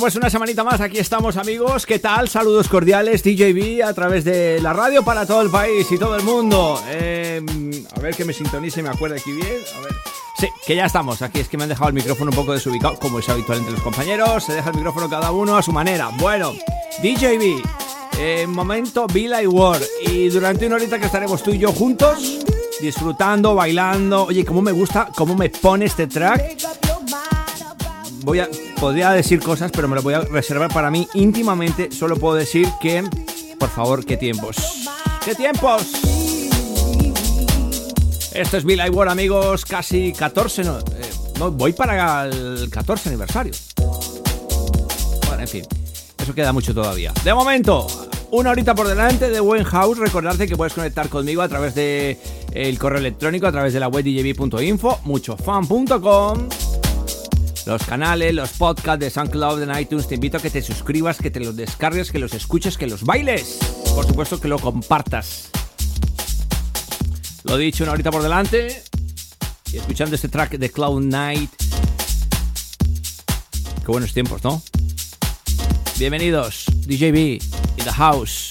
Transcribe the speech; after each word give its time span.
pues 0.00 0.16
una 0.16 0.30
semanita 0.30 0.64
más, 0.64 0.80
aquí 0.80 0.98
estamos 0.98 1.36
amigos, 1.36 1.84
¿qué 1.84 1.98
tal? 1.98 2.26
Saludos 2.30 2.68
cordiales, 2.68 3.22
DJB 3.22 3.82
a 3.84 3.92
través 3.92 4.24
de 4.24 4.58
la 4.62 4.72
radio 4.72 5.02
para 5.04 5.26
todo 5.26 5.42
el 5.42 5.50
país 5.50 5.86
y 5.92 5.98
todo 5.98 6.16
el 6.16 6.22
mundo. 6.22 6.82
Eh, 6.86 7.42
a 7.94 8.00
ver 8.00 8.14
que 8.14 8.24
me 8.24 8.32
sintonice 8.32 8.80
y 8.80 8.82
me 8.82 8.88
acuerde 8.88 9.18
aquí 9.18 9.30
bien. 9.32 9.58
A 9.76 9.80
ver. 9.80 9.92
Sí, 10.38 10.48
que 10.66 10.74
ya 10.74 10.86
estamos, 10.86 11.20
aquí 11.20 11.40
es 11.40 11.48
que 11.48 11.58
me 11.58 11.64
han 11.64 11.68
dejado 11.68 11.88
el 11.88 11.94
micrófono 11.94 12.30
un 12.30 12.36
poco 12.36 12.54
desubicado, 12.54 12.98
como 12.98 13.18
es 13.18 13.28
habitual 13.28 13.58
entre 13.58 13.74
los 13.74 13.82
compañeros, 13.82 14.44
se 14.44 14.54
deja 14.54 14.70
el 14.70 14.76
micrófono 14.76 15.10
cada 15.10 15.32
uno 15.32 15.58
a 15.58 15.62
su 15.62 15.70
manera. 15.70 16.08
Bueno, 16.16 16.52
DJB, 17.02 17.62
eh, 18.18 18.46
momento 18.46 19.06
Villa 19.06 19.42
y 19.42 19.46
War, 19.46 19.82
y 20.06 20.30
durante 20.30 20.66
una 20.66 20.76
horita 20.76 20.98
que 20.98 21.06
estaremos 21.06 21.42
tú 21.42 21.50
y 21.50 21.58
yo 21.58 21.72
juntos, 21.72 22.38
disfrutando, 22.80 23.54
bailando. 23.54 24.24
Oye, 24.24 24.46
cómo 24.46 24.62
me 24.62 24.72
gusta, 24.72 25.10
cómo 25.14 25.34
me 25.34 25.50
pone 25.50 25.84
este 25.84 26.06
track 26.06 26.56
voy 28.22 28.40
a 28.40 28.48
podría 28.80 29.10
decir 29.10 29.40
cosas, 29.40 29.70
pero 29.70 29.88
me 29.88 29.94
lo 29.94 30.02
voy 30.02 30.14
a 30.14 30.20
reservar 30.20 30.72
para 30.72 30.90
mí 30.90 31.06
íntimamente. 31.12 31.92
Solo 31.92 32.16
puedo 32.16 32.34
decir 32.34 32.66
que, 32.80 33.04
por 33.58 33.68
favor, 33.68 34.04
qué 34.04 34.16
tiempos. 34.16 34.56
¡Qué 35.22 35.34
tiempos! 35.34 35.82
Esto 38.32 38.56
es 38.56 38.64
Bill 38.64 38.80
War, 38.90 39.08
amigos, 39.10 39.66
casi 39.66 40.12
14, 40.14 40.64
no, 40.64 40.78
eh, 40.78 40.82
no, 41.38 41.50
voy 41.50 41.74
para 41.74 42.24
el 42.24 42.70
14 42.70 43.10
aniversario. 43.10 43.52
Bueno, 45.26 45.42
en 45.42 45.48
fin, 45.48 45.66
eso 46.18 46.34
queda 46.34 46.52
mucho 46.52 46.72
todavía. 46.72 47.12
De 47.22 47.34
momento, 47.34 47.86
una 48.30 48.50
horita 48.50 48.74
por 48.74 48.88
delante 48.88 49.28
de 49.28 49.40
Buen 49.40 49.64
House. 49.64 49.98
Recordarte 49.98 50.46
que 50.46 50.56
puedes 50.56 50.72
conectar 50.72 51.08
conmigo 51.10 51.42
a 51.42 51.48
través 51.48 51.74
de 51.74 52.18
el 52.52 52.78
correo 52.78 52.98
electrónico, 52.98 53.46
a 53.46 53.52
través 53.52 53.74
de 53.74 53.80
la 53.80 53.88
web 53.88 54.04
djb.info, 54.04 55.00
muchofan.com 55.04 56.48
los 57.70 57.84
canales, 57.84 58.34
los 58.34 58.50
podcasts 58.50 58.98
de 58.98 59.10
SoundCloud, 59.10 59.62
en 59.62 59.78
iTunes. 59.78 60.08
Te 60.08 60.16
invito 60.16 60.38
a 60.38 60.40
que 60.40 60.50
te 60.50 60.60
suscribas, 60.60 61.18
que 61.18 61.30
te 61.30 61.38
los 61.38 61.54
descargues, 61.54 62.10
que 62.10 62.18
los 62.18 62.34
escuches, 62.34 62.76
que 62.76 62.88
los 62.88 63.04
bailes. 63.04 63.60
Por 63.94 64.04
supuesto 64.04 64.40
que 64.40 64.48
lo 64.48 64.58
compartas. 64.58 65.50
Lo 67.44 67.56
dicho, 67.56 67.84
una 67.84 67.92
horita 67.92 68.10
por 68.10 68.22
delante. 68.22 68.82
Y 69.72 69.76
escuchando 69.76 70.16
este 70.16 70.28
track 70.28 70.58
de 70.58 70.70
Cloud 70.70 71.00
Night. 71.00 71.50
Qué 73.84 73.86
buenos 73.86 74.12
tiempos, 74.12 74.42
¿no? 74.42 74.60
Bienvenidos, 75.96 76.64
DJB 76.86 77.16
in 77.16 77.84
the 77.84 77.92
house. 77.92 78.49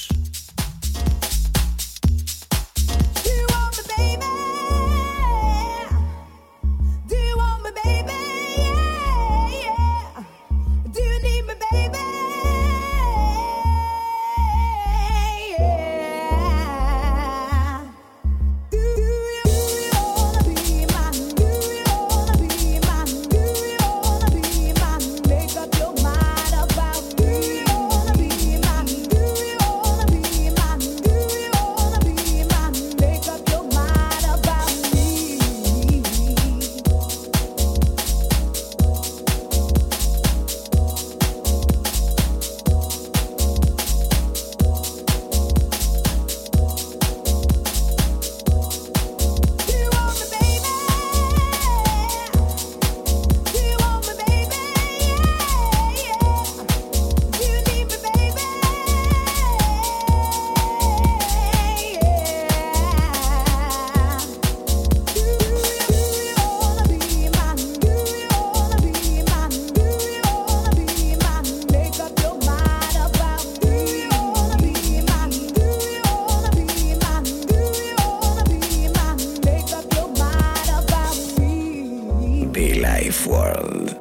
world. 83.50 83.99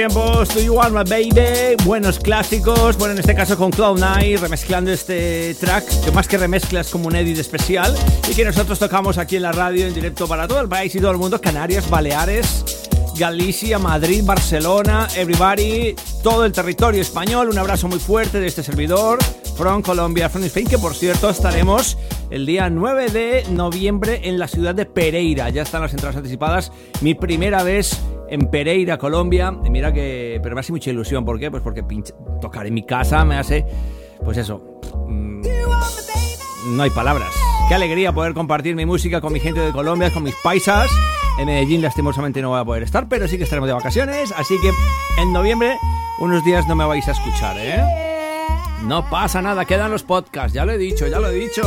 Tiempos, 0.00 0.48
Do 0.54 0.62
You 0.62 0.72
Want 0.76 0.94
My 0.94 1.04
Baby, 1.04 1.76
buenos 1.84 2.18
clásicos, 2.18 2.96
bueno 2.96 3.12
en 3.12 3.18
este 3.18 3.34
caso 3.34 3.58
con 3.58 3.70
Cloud9 3.70 4.38
remezclando 4.38 4.90
este 4.90 5.54
track, 5.56 5.84
que 6.02 6.10
más 6.10 6.26
que 6.26 6.38
remezclas 6.38 6.88
como 6.88 7.08
un 7.08 7.16
edit 7.16 7.36
especial 7.36 7.94
y 8.30 8.34
que 8.34 8.42
nosotros 8.42 8.78
tocamos 8.78 9.18
aquí 9.18 9.36
en 9.36 9.42
la 9.42 9.52
radio 9.52 9.86
en 9.86 9.92
directo 9.92 10.26
para 10.26 10.48
todo 10.48 10.58
el 10.62 10.70
país 10.70 10.94
y 10.94 11.00
todo 11.00 11.10
el 11.10 11.18
mundo, 11.18 11.38
Canarias, 11.38 11.90
Baleares, 11.90 12.64
Galicia, 13.18 13.78
Madrid, 13.78 14.22
Barcelona, 14.24 15.06
everybody, 15.16 15.94
todo 16.22 16.46
el 16.46 16.52
territorio 16.52 17.02
español, 17.02 17.50
un 17.50 17.58
abrazo 17.58 17.86
muy 17.86 17.98
fuerte 17.98 18.40
de 18.40 18.46
este 18.46 18.62
servidor, 18.62 19.18
from 19.54 19.82
Colombia, 19.82 20.30
from 20.30 20.44
Spain, 20.44 20.66
que 20.66 20.78
por 20.78 20.94
cierto 20.94 21.28
estaremos 21.28 21.98
el 22.30 22.46
día 22.46 22.70
9 22.70 23.10
de 23.10 23.44
noviembre 23.50 24.22
en 24.24 24.38
la 24.38 24.48
ciudad 24.48 24.74
de 24.74 24.86
Pereira, 24.86 25.50
ya 25.50 25.60
están 25.60 25.82
las 25.82 25.92
entradas 25.92 26.16
anticipadas, 26.16 26.72
mi 27.02 27.14
primera 27.14 27.62
vez 27.62 27.99
en 28.30 28.50
Pereira, 28.50 28.96
Colombia. 28.96 29.50
Mira 29.50 29.92
que. 29.92 30.40
Pero 30.42 30.54
me 30.54 30.60
hace 30.60 30.72
mucha 30.72 30.90
ilusión. 30.90 31.24
¿Por 31.24 31.38
qué? 31.38 31.50
Pues 31.50 31.62
porque 31.62 31.84
tocar 32.40 32.66
en 32.66 32.74
mi 32.74 32.84
casa 32.84 33.24
me 33.24 33.36
hace. 33.36 33.66
Pues 34.24 34.38
eso. 34.38 34.80
Mm, 35.08 35.42
no 36.76 36.82
hay 36.82 36.90
palabras. 36.90 37.30
Qué 37.68 37.74
alegría 37.74 38.12
poder 38.12 38.34
compartir 38.34 38.74
mi 38.74 38.86
música 38.86 39.20
con 39.20 39.32
mi 39.32 39.40
gente 39.40 39.60
de 39.60 39.72
Colombia, 39.72 40.10
con 40.12 40.22
mis 40.22 40.34
paisas. 40.42 40.90
En 41.38 41.46
Medellín, 41.46 41.82
lastimosamente, 41.82 42.42
no 42.42 42.50
voy 42.50 42.60
a 42.60 42.64
poder 42.64 42.82
estar, 42.82 43.08
pero 43.08 43.28
sí 43.28 43.38
que 43.38 43.44
estaremos 43.44 43.68
de 43.68 43.74
vacaciones. 43.74 44.32
Así 44.36 44.56
que 44.60 44.70
en 45.20 45.32
noviembre, 45.32 45.76
unos 46.18 46.44
días 46.44 46.66
no 46.66 46.74
me 46.74 46.84
vais 46.84 47.06
a 47.08 47.12
escuchar, 47.12 47.56
¿eh? 47.58 47.82
No 48.82 49.08
pasa 49.08 49.40
nada, 49.42 49.64
quedan 49.64 49.90
los 49.90 50.02
podcasts. 50.02 50.52
Ya 50.52 50.64
lo 50.64 50.72
he 50.72 50.78
dicho, 50.78 51.06
ya 51.06 51.18
lo 51.18 51.28
he 51.28 51.34
dicho. 51.34 51.62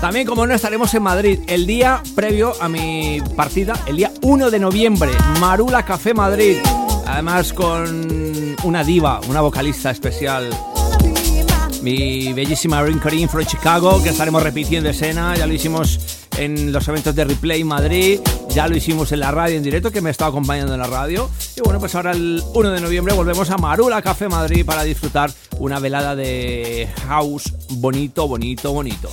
También, 0.00 0.26
como 0.26 0.46
no, 0.46 0.54
estaremos 0.54 0.94
en 0.94 1.02
Madrid 1.02 1.40
el 1.46 1.66
día 1.66 2.02
previo 2.14 2.54
a 2.60 2.70
mi 2.70 3.20
partida, 3.36 3.74
el 3.86 3.98
día 3.98 4.10
1 4.22 4.50
de 4.50 4.58
noviembre, 4.58 5.10
Marula 5.40 5.84
Café 5.84 6.14
Madrid. 6.14 6.56
Además, 7.06 7.52
con 7.52 8.56
una 8.64 8.82
diva, 8.82 9.20
una 9.28 9.42
vocalista 9.42 9.90
especial, 9.90 10.48
mi 11.82 12.32
bellísima 12.32 12.82
Rin 12.82 13.28
from 13.28 13.44
Chicago, 13.44 14.02
que 14.02 14.08
estaremos 14.08 14.42
repitiendo 14.42 14.88
escena. 14.88 15.36
Ya 15.36 15.46
lo 15.46 15.52
hicimos 15.52 16.26
en 16.38 16.72
los 16.72 16.88
eventos 16.88 17.14
de 17.14 17.24
Replay 17.24 17.62
Madrid, 17.62 18.20
ya 18.48 18.68
lo 18.68 18.76
hicimos 18.76 19.12
en 19.12 19.20
la 19.20 19.30
radio 19.30 19.58
en 19.58 19.62
directo, 19.62 19.90
que 19.90 20.00
me 20.00 20.08
estaba 20.08 20.30
acompañando 20.30 20.72
en 20.72 20.80
la 20.80 20.86
radio. 20.86 21.28
Y 21.56 21.60
bueno, 21.60 21.78
pues 21.78 21.94
ahora 21.94 22.12
el 22.12 22.42
1 22.54 22.70
de 22.70 22.80
noviembre 22.80 23.12
volvemos 23.14 23.50
a 23.50 23.58
Marula 23.58 24.00
Café 24.00 24.30
Madrid 24.30 24.64
para 24.64 24.82
disfrutar 24.82 25.30
una 25.58 25.78
velada 25.78 26.16
de 26.16 26.88
house 27.06 27.52
bonito, 27.68 28.26
bonito, 28.26 28.72
bonito. 28.72 29.10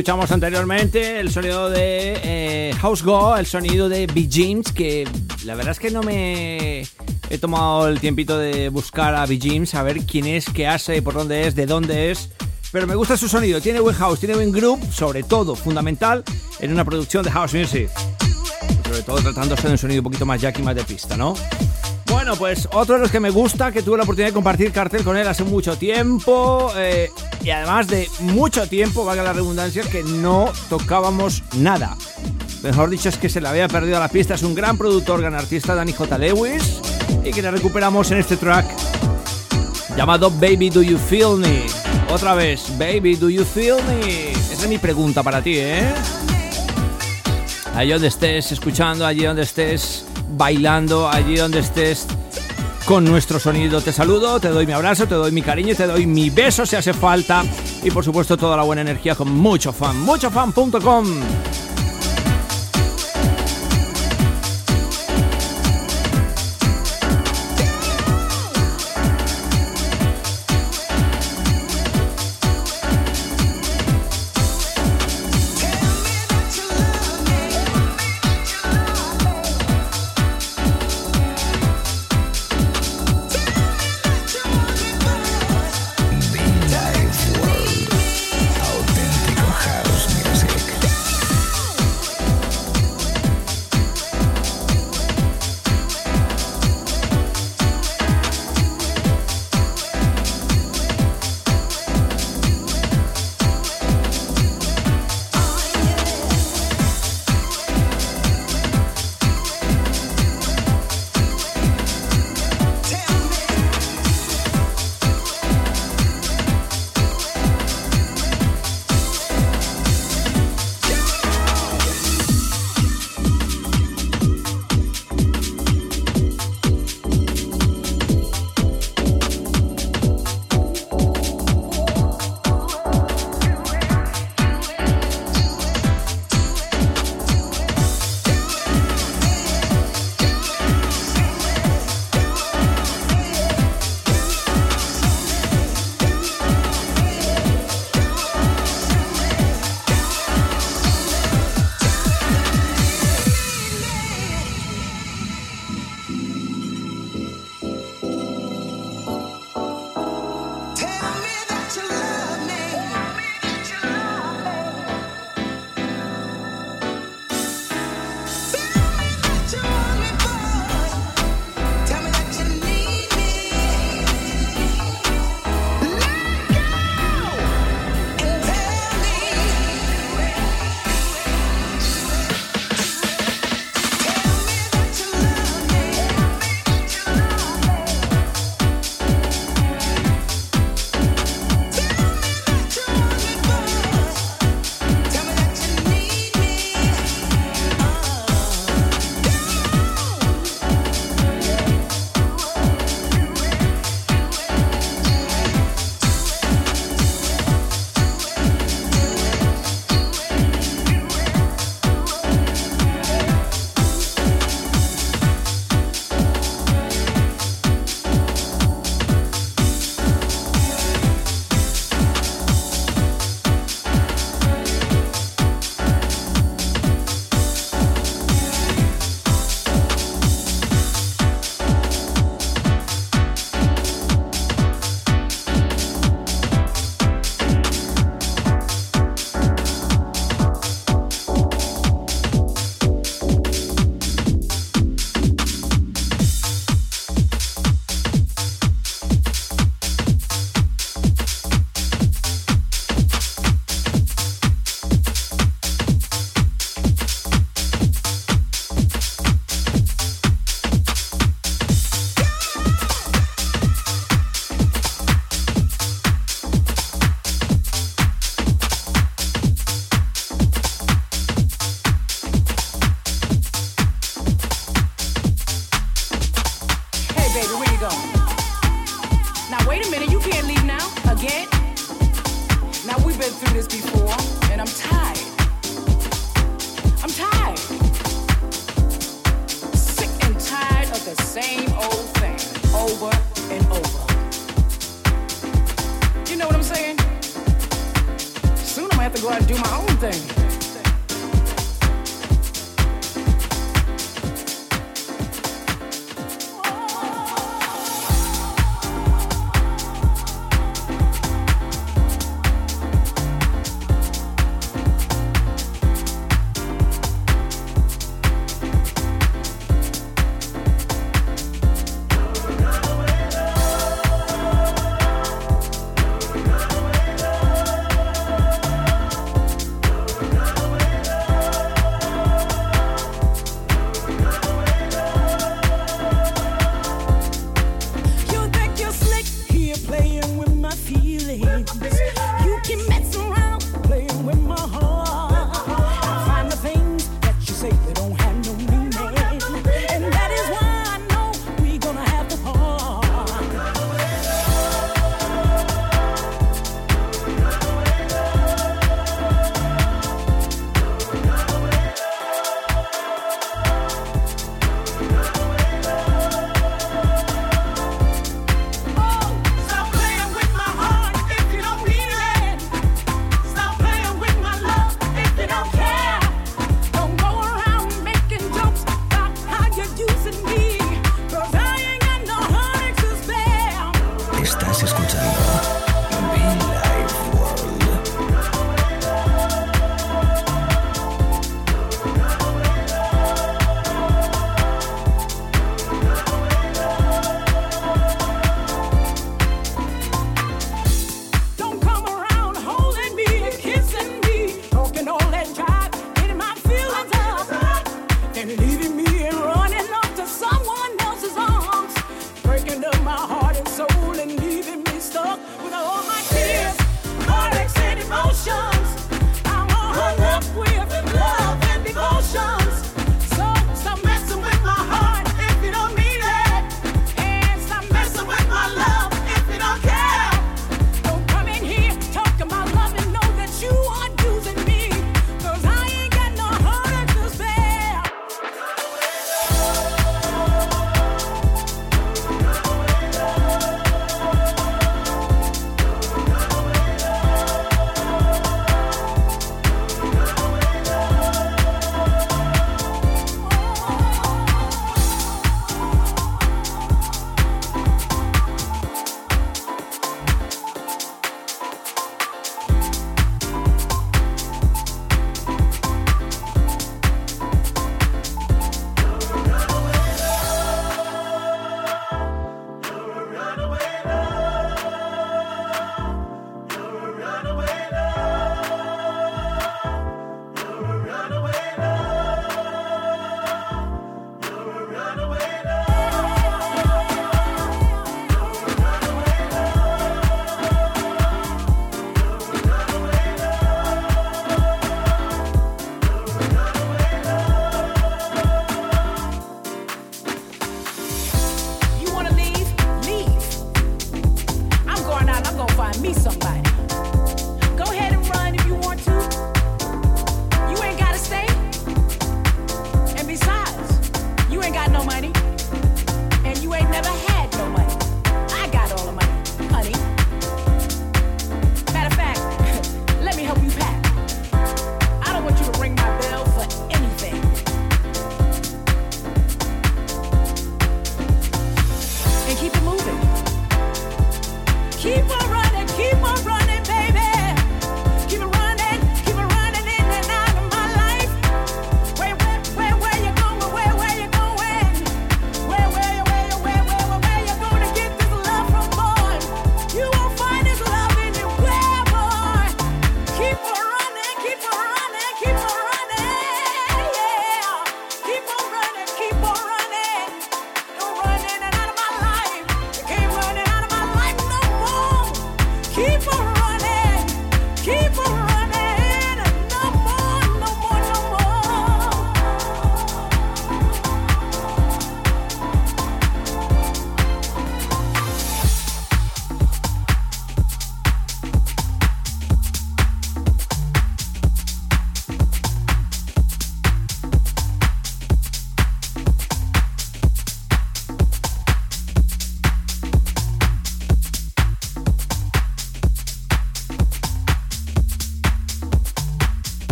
Escuchamos 0.00 0.32
anteriormente 0.32 1.20
el 1.20 1.30
sonido 1.30 1.68
de 1.68 2.18
eh, 2.24 2.74
House 2.80 3.02
Go, 3.02 3.36
el 3.36 3.44
sonido 3.44 3.90
de 3.90 4.06
Bee 4.06 4.30
James, 4.32 4.72
que 4.72 5.06
la 5.44 5.54
verdad 5.54 5.72
es 5.72 5.78
que 5.78 5.90
no 5.90 6.02
me 6.02 6.86
he 7.28 7.38
tomado 7.38 7.86
el 7.86 8.00
tiempito 8.00 8.38
de 8.38 8.70
buscar 8.70 9.14
a 9.14 9.26
Bee 9.26 9.38
James, 9.38 9.74
a 9.74 9.82
ver 9.82 10.06
quién 10.06 10.26
es, 10.26 10.46
qué 10.46 10.66
hace, 10.66 11.02
por 11.02 11.12
dónde 11.12 11.46
es, 11.46 11.54
de 11.54 11.66
dónde 11.66 12.10
es. 12.10 12.30
Pero 12.72 12.86
me 12.86 12.94
gusta 12.94 13.18
su 13.18 13.28
sonido, 13.28 13.60
tiene 13.60 13.80
buen 13.80 13.94
house, 13.94 14.18
tiene 14.20 14.36
buen 14.36 14.52
groove, 14.52 14.80
sobre 14.90 15.22
todo, 15.22 15.54
fundamental, 15.54 16.24
en 16.60 16.72
una 16.72 16.86
producción 16.86 17.22
de 17.22 17.32
house 17.32 17.52
music. 17.52 17.90
Sobre 18.84 19.02
todo 19.02 19.18
tratándose 19.18 19.66
de 19.66 19.72
un 19.72 19.78
sonido 19.78 20.00
un 20.00 20.04
poquito 20.04 20.24
más 20.24 20.40
jack 20.40 20.60
y 20.60 20.62
más 20.62 20.76
de 20.76 20.84
pista, 20.84 21.18
¿no? 21.18 21.34
Bueno, 22.06 22.36
pues 22.36 22.66
otro 22.72 22.94
de 22.94 23.02
los 23.02 23.10
que 23.10 23.20
me 23.20 23.28
gusta, 23.28 23.70
que 23.70 23.82
tuve 23.82 23.98
la 23.98 24.04
oportunidad 24.04 24.30
de 24.30 24.34
compartir 24.34 24.72
cartel 24.72 25.04
con 25.04 25.18
él 25.18 25.28
hace 25.28 25.44
mucho 25.44 25.76
tiempo, 25.76 26.72
eh, 26.74 27.10
y 27.42 27.50
además 27.50 27.86
de 27.88 28.08
mucho 28.20 28.66
tiempo, 28.66 29.04
valga 29.04 29.22
la 29.22 29.32
redundancia, 29.32 29.82
que 29.82 30.02
no 30.02 30.52
tocábamos 30.68 31.42
nada. 31.56 31.96
Mejor 32.62 32.90
dicho, 32.90 33.08
es 33.08 33.16
que 33.16 33.28
se 33.30 33.40
le 33.40 33.48
había 33.48 33.68
perdido 33.68 33.96
a 33.96 34.00
la 34.00 34.08
pista. 34.08 34.34
Es 34.34 34.42
un 34.42 34.54
gran 34.54 34.76
productor, 34.76 35.20
gran 35.20 35.34
artista, 35.34 35.74
Danny 35.74 35.92
J. 35.92 36.18
Lewis, 36.18 36.80
y 37.24 37.30
que 37.30 37.40
le 37.40 37.50
recuperamos 37.50 38.10
en 38.10 38.18
este 38.18 38.36
track 38.36 38.66
llamado 39.96 40.30
Baby 40.30 40.70
Do 40.70 40.82
You 40.82 40.98
Feel 40.98 41.36
Me. 41.38 41.62
Otra 42.12 42.34
vez, 42.34 42.64
Baby 42.78 43.16
Do 43.16 43.30
You 43.30 43.44
Feel 43.44 43.76
Me. 43.84 44.32
Esa 44.32 44.64
es 44.64 44.68
mi 44.68 44.78
pregunta 44.78 45.22
para 45.22 45.40
ti, 45.40 45.54
¿eh? 45.56 45.92
Allí 47.74 47.92
donde 47.92 48.08
estés 48.08 48.52
escuchando, 48.52 49.06
allí 49.06 49.24
donde 49.24 49.42
estés 49.42 50.04
bailando, 50.32 51.08
allí 51.08 51.36
donde 51.36 51.60
estés 51.60 52.06
con 52.84 53.04
nuestro 53.04 53.38
sonido. 53.38 53.80
Te 53.80 53.92
saludo, 53.92 54.40
te 54.40 54.48
doy 54.48 54.66
mi 54.66 54.72
abrazo, 54.72 55.06
te 55.06 55.14
doy 55.14 55.32
mi 55.32 55.42
cariño, 55.42 55.74
te 55.74 55.86
doy 55.86 56.06
mi 56.06 56.30
beso 56.30 56.66
si 56.66 56.76
hace 56.76 56.92
falta 56.92 57.44
y 57.82 57.90
por 57.90 58.04
supuesto 58.04 58.36
toda 58.36 58.56
la 58.56 58.62
buena 58.62 58.82
energía 58.82 59.14
con 59.14 59.32
mucho 59.32 59.72
fan, 59.72 59.98
muchofan.com. 60.00 61.06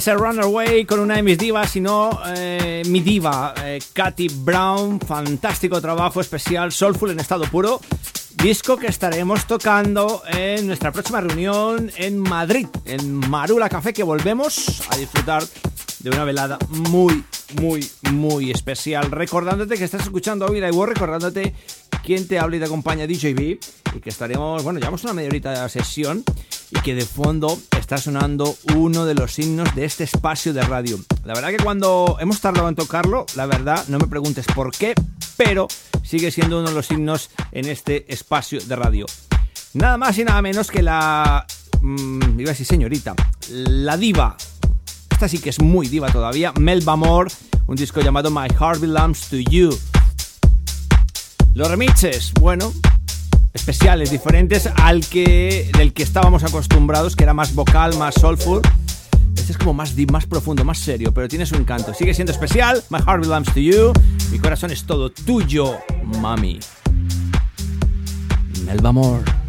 Es 0.00 0.08
el 0.08 0.18
Runaway 0.18 0.86
con 0.86 0.98
una 0.98 1.16
de 1.16 1.22
mis 1.22 1.36
divas, 1.36 1.72
sino 1.72 2.22
eh, 2.34 2.82
mi 2.86 3.00
diva, 3.00 3.52
eh, 3.62 3.78
Katy 3.92 4.28
Brown. 4.34 4.98
Fantástico 4.98 5.78
trabajo 5.78 6.22
especial, 6.22 6.72
Soulful 6.72 7.10
en 7.10 7.20
estado 7.20 7.44
puro. 7.44 7.82
Disco 8.42 8.78
que 8.78 8.86
estaremos 8.86 9.46
tocando 9.46 10.22
en 10.26 10.66
nuestra 10.66 10.90
próxima 10.90 11.20
reunión 11.20 11.92
en 11.98 12.16
Madrid, 12.18 12.66
en 12.86 13.12
Marula 13.12 13.68
Café, 13.68 13.92
que 13.92 14.02
volvemos 14.02 14.80
a 14.88 14.96
disfrutar 14.96 15.42
de 15.98 16.08
una 16.08 16.24
velada 16.24 16.56
muy, 16.70 17.22
muy, 17.60 17.86
muy 18.10 18.50
especial. 18.50 19.10
Recordándote 19.10 19.76
que 19.76 19.84
estás 19.84 20.04
escuchando 20.04 20.46
hoy 20.46 20.60
la 20.60 20.70
recordándote 20.70 21.54
quién 22.02 22.26
te 22.26 22.38
habla 22.38 22.56
y 22.56 22.58
te 22.58 22.64
acompaña 22.64 23.06
DJB 23.06 23.58
y 23.96 24.00
que 24.00 24.08
estaremos, 24.08 24.62
bueno, 24.64 24.78
llevamos 24.78 25.04
una 25.04 25.12
media 25.12 25.28
horita 25.28 25.50
de 25.50 25.58
la 25.58 25.68
sesión 25.68 26.24
y 26.70 26.80
que 26.80 26.94
de 26.94 27.04
fondo 27.04 27.58
está 27.78 27.98
sonando 27.98 28.56
uno 28.74 29.04
de 29.04 29.14
los 29.14 29.32
signos 29.32 29.74
de 29.74 29.84
este 29.84 30.04
espacio 30.04 30.52
de 30.52 30.62
radio. 30.62 30.98
La 31.24 31.34
verdad 31.34 31.50
que 31.50 31.62
cuando 31.62 32.16
hemos 32.20 32.40
tardado 32.40 32.68
en 32.68 32.74
tocarlo, 32.74 33.26
la 33.36 33.46
verdad, 33.46 33.84
no 33.88 33.98
me 33.98 34.06
preguntes 34.06 34.46
por 34.54 34.70
qué, 34.70 34.94
pero 35.36 35.68
sigue 36.02 36.30
siendo 36.30 36.60
uno 36.60 36.68
de 36.68 36.74
los 36.74 36.86
signos 36.86 37.30
en 37.52 37.66
este 37.66 38.12
espacio 38.12 38.60
de 38.60 38.76
radio. 38.76 39.06
Nada 39.74 39.96
más 39.96 40.18
y 40.18 40.24
nada 40.24 40.42
menos 40.42 40.70
que 40.70 40.82
la... 40.82 41.46
Mmm, 41.80 42.38
iba 42.38 42.50
a 42.50 42.52
decir 42.52 42.66
señorita, 42.66 43.14
la 43.50 43.96
diva. 43.96 44.36
Esta 45.10 45.28
sí 45.28 45.38
que 45.38 45.50
es 45.50 45.60
muy 45.60 45.88
diva 45.88 46.10
todavía, 46.10 46.52
Melba 46.58 46.96
Moore, 46.96 47.32
un 47.66 47.76
disco 47.76 48.00
llamado 48.00 48.30
My 48.30 48.48
Heart 48.48 48.80
Belongs 48.80 49.28
to 49.28 49.36
You. 49.36 49.76
Los 51.54 51.68
remixes, 51.68 52.32
bueno, 52.34 52.72
especiales, 53.52 54.10
diferentes 54.10 54.68
al 54.76 55.04
que 55.06 55.70
del 55.76 55.92
que 55.92 56.02
estábamos 56.02 56.44
acostumbrados, 56.44 57.16
que 57.16 57.24
era 57.24 57.34
más 57.34 57.54
vocal, 57.54 57.96
más 57.96 58.14
soulful. 58.14 58.60
Este 59.36 59.52
es 59.52 59.58
como 59.58 59.74
más 59.74 59.96
deep, 59.96 60.10
más 60.10 60.26
profundo, 60.26 60.64
más 60.64 60.78
serio, 60.78 61.12
pero 61.12 61.28
tiene 61.28 61.46
su 61.46 61.56
encanto. 61.56 61.94
Sigue 61.94 62.14
siendo 62.14 62.32
especial. 62.32 62.82
My 62.90 62.98
heart 62.98 63.22
belongs 63.22 63.52
to 63.52 63.60
you. 63.60 63.92
Mi 64.30 64.38
corazón 64.38 64.70
es 64.70 64.84
todo 64.84 65.10
tuyo, 65.10 65.78
mami. 66.20 66.60
Melba 68.64 68.92
Moore. 68.92 69.39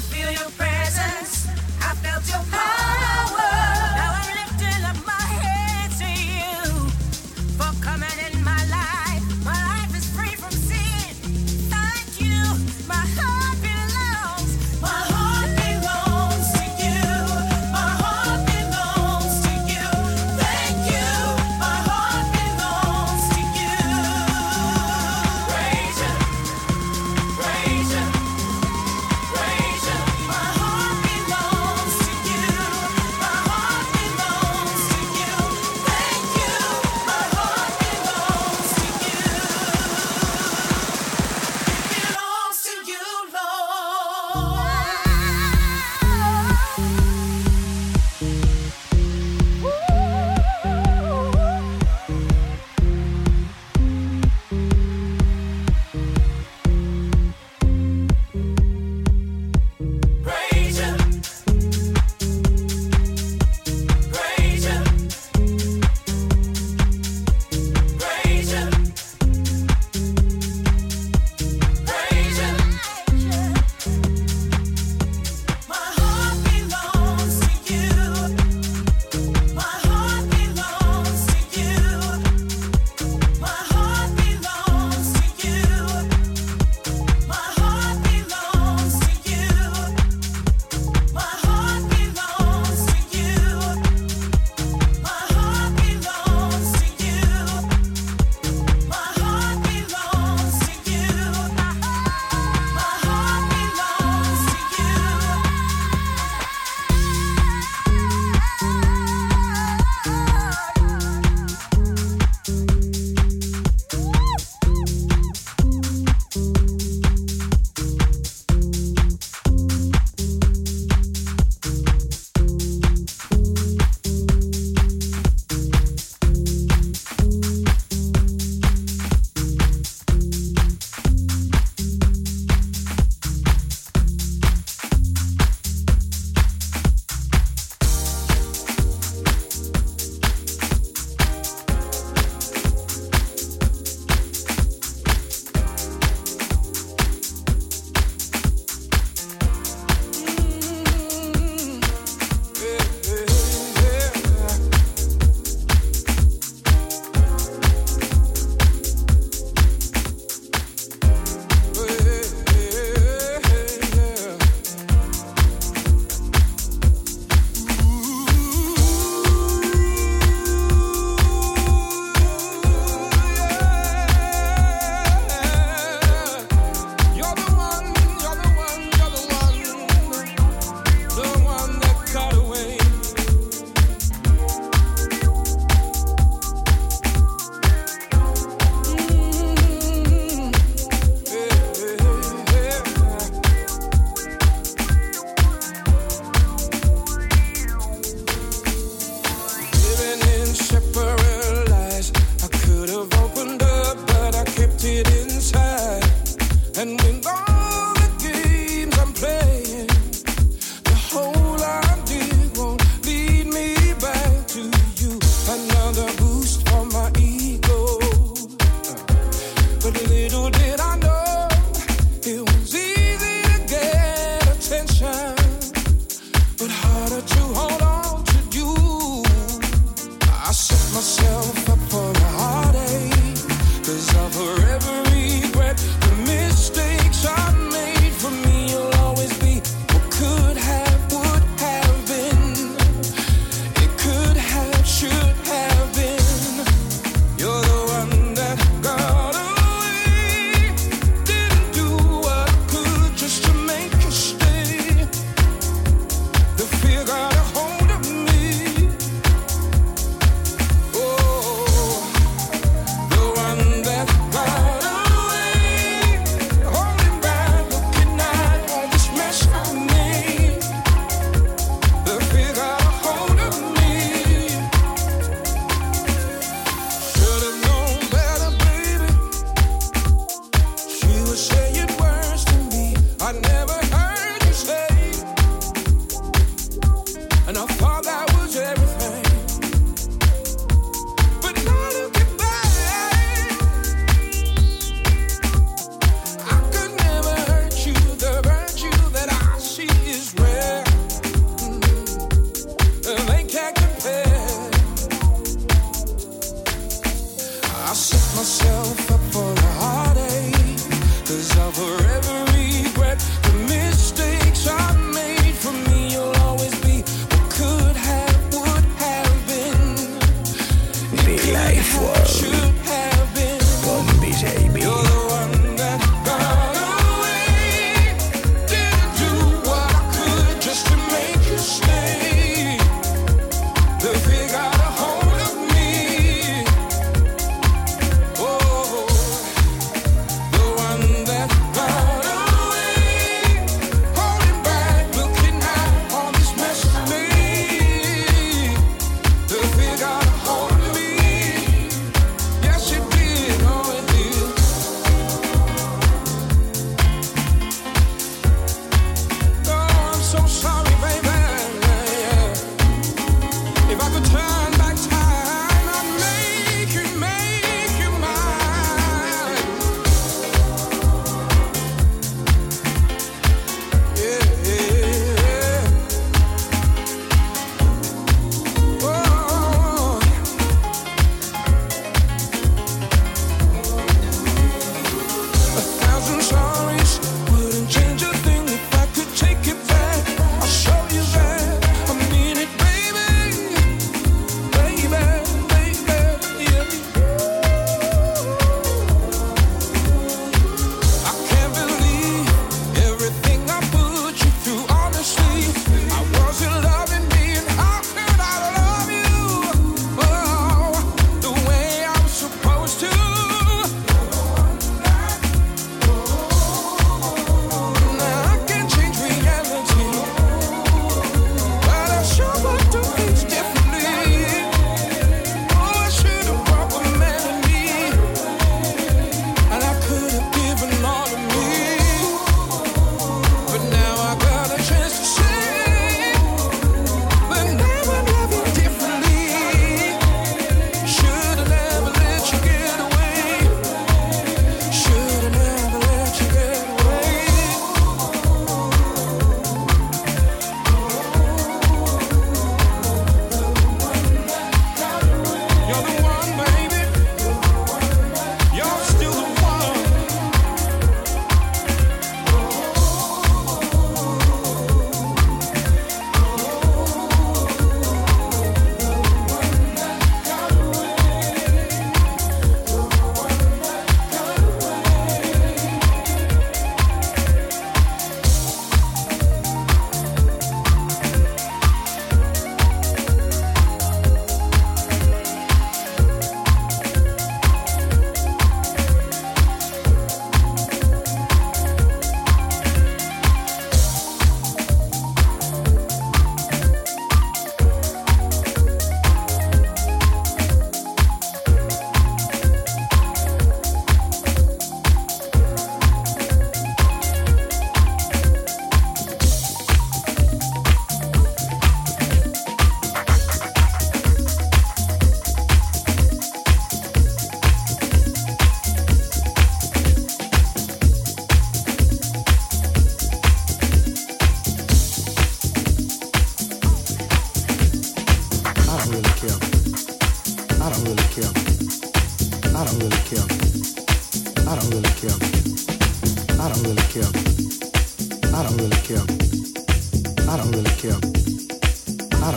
I 0.00 0.02
feel 0.04 0.30
your 0.32 0.50
presence. 0.52 1.46
I 1.82 1.94
felt 1.96 2.26
your 2.26 2.42
power. 2.50 2.69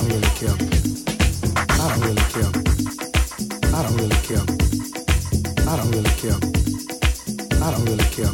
don't 0.03 0.15
really 0.15 0.33
care. 0.35 0.55
I 1.69 1.87
don't 1.89 2.01
really 2.01 2.21
care. 2.33 2.51
I 3.73 3.83
don't 3.83 3.95
really 3.97 4.15
care. 4.27 4.43
I 5.67 5.77
don't 5.77 5.91
really 5.91 6.09
care. 6.21 6.37
I 7.61 7.71
don't 7.71 7.85
really 7.85 8.03
care. 8.05 8.33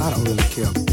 I 0.00 0.10
don't 0.10 0.24
really 0.24 0.48
care. 0.54 0.87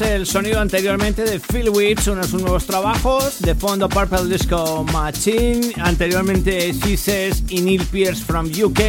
El 0.00 0.26
sonido 0.26 0.60
anteriormente 0.60 1.24
de 1.24 1.40
Phil 1.40 1.70
Witch, 1.70 2.08
uno 2.08 2.24
sus 2.24 2.42
nuevos 2.42 2.66
trabajos. 2.66 3.40
De 3.40 3.54
fondo 3.54 3.88
Purple 3.88 4.24
Disco 4.26 4.84
Machine. 4.92 5.72
Anteriormente 5.82 6.72
Says 6.74 7.42
y 7.48 7.60
Neil 7.60 7.84
Pierce 7.86 8.22
from 8.22 8.46
UK. 8.46 8.80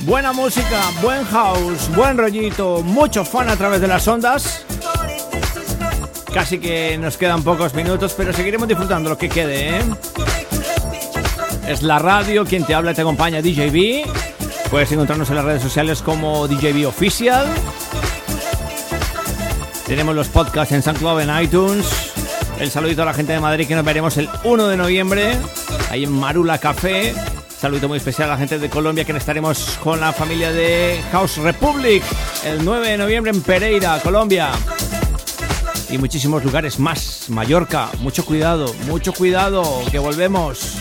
Buena 0.00 0.32
música, 0.32 0.80
buen 1.00 1.24
house, 1.24 1.88
buen 1.94 2.18
rollito, 2.18 2.82
mucho 2.82 3.24
fan 3.24 3.48
a 3.48 3.56
través 3.56 3.80
de 3.80 3.88
las 3.88 4.06
ondas. 4.06 4.64
Casi 6.32 6.58
que 6.58 6.98
nos 6.98 7.16
quedan 7.16 7.42
pocos 7.42 7.74
minutos, 7.74 8.14
pero 8.16 8.32
seguiremos 8.32 8.68
disfrutando 8.68 9.10
lo 9.10 9.18
que 9.18 9.28
quede, 9.28 9.78
¿eh? 9.78 9.82
es 11.66 11.82
la 11.82 11.98
radio, 11.98 12.44
quien 12.44 12.64
te 12.64 12.74
habla 12.74 12.92
y 12.92 12.94
te 12.94 13.00
acompaña 13.00 13.40
DJB. 13.40 14.06
Puedes 14.70 14.92
encontrarnos 14.92 15.28
en 15.30 15.36
las 15.36 15.44
redes 15.44 15.62
sociales 15.62 16.02
como 16.02 16.46
DJB 16.48 16.86
Official. 16.86 17.46
Tenemos 19.92 20.14
los 20.14 20.28
podcasts 20.28 20.72
en 20.72 20.82
SoundCloud, 20.82 21.20
en 21.20 21.42
iTunes. 21.44 21.86
El 22.58 22.70
saludito 22.70 23.02
a 23.02 23.04
la 23.04 23.12
gente 23.12 23.34
de 23.34 23.40
Madrid 23.40 23.68
que 23.68 23.74
nos 23.74 23.84
veremos 23.84 24.16
el 24.16 24.26
1 24.42 24.68
de 24.68 24.76
noviembre, 24.78 25.36
ahí 25.90 26.04
en 26.04 26.12
Marula 26.12 26.56
Café. 26.56 27.14
Saludito 27.60 27.88
muy 27.88 27.98
especial 27.98 28.30
a 28.30 28.32
la 28.32 28.38
gente 28.38 28.58
de 28.58 28.70
Colombia 28.70 29.04
que 29.04 29.12
estaremos 29.12 29.78
con 29.84 30.00
la 30.00 30.14
familia 30.14 30.50
de 30.50 30.98
House 31.12 31.36
Republic 31.36 32.02
el 32.42 32.64
9 32.64 32.88
de 32.88 32.96
noviembre 32.96 33.32
en 33.32 33.42
Pereira, 33.42 34.00
Colombia. 34.02 34.52
Y 35.90 35.98
muchísimos 35.98 36.42
lugares 36.42 36.78
más. 36.78 37.26
Mallorca, 37.28 37.90
mucho 37.98 38.24
cuidado, 38.24 38.72
mucho 38.86 39.12
cuidado, 39.12 39.62
que 39.90 39.98
volvemos. 39.98 40.78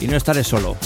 Y 0.00 0.08
no 0.08 0.16
estaré 0.16 0.42
solo. 0.42 0.76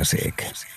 Music. 0.00 0.69